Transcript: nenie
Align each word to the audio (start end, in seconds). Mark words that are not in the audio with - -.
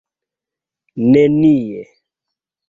nenie 1.11 1.83